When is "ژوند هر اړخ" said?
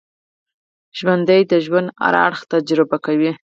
1.65-2.41